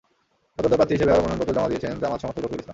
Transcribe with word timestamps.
স্বতন্ত্র 0.55 0.77
প্রার্থী 0.79 0.93
হিসেবে 0.95 1.13
আরও 1.13 1.23
মনোনয়নপত্র 1.23 1.55
জমা 1.57 1.69
দিয়েছেন 1.71 1.91
জামায়াত 2.01 2.21
সমর্থক 2.23 2.41
রফিকুল 2.43 2.59
ইসলাম। 2.61 2.69